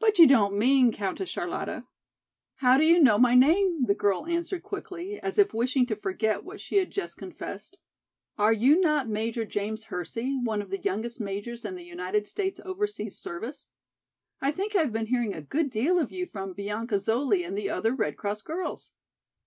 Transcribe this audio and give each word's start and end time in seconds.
"But 0.00 0.18
you 0.18 0.26
don't 0.26 0.54
mean, 0.58 0.92
Countess 0.92 1.30
Charlotta—" 1.30 1.86
"How 2.56 2.76
do 2.76 2.84
you 2.84 3.00
know 3.00 3.16
my 3.16 3.34
name?" 3.34 3.84
the 3.86 3.94
girl 3.94 4.26
answered 4.26 4.62
quickly, 4.62 5.18
as 5.18 5.38
if 5.38 5.54
wishing 5.54 5.86
to 5.86 5.96
forget 5.96 6.44
what 6.44 6.60
she 6.60 6.76
had 6.76 6.90
just 6.90 7.16
confessed. 7.16 7.78
"Are 8.36 8.52
you 8.52 8.78
not 8.78 9.08
Major 9.08 9.46
James 9.46 9.84
Hersey, 9.84 10.38
one 10.44 10.60
of 10.60 10.68
the 10.68 10.80
youngest 10.82 11.20
majors 11.22 11.64
in 11.64 11.74
the 11.74 11.86
United 11.86 12.28
States 12.28 12.60
overseas 12.66 13.16
service? 13.16 13.70
I 14.42 14.50
think 14.50 14.76
I 14.76 14.80
have 14.82 14.92
been 14.92 15.06
hearing 15.06 15.32
a 15.32 15.40
good 15.40 15.70
deal 15.70 15.98
of 15.98 16.12
you 16.12 16.26
from 16.26 16.52
Bianca 16.52 16.96
Zoli 16.96 17.42
and 17.42 17.56
the 17.56 17.70
other 17.70 17.94
Red 17.94 18.18
Cross 18.18 18.42
girls." 18.42 18.92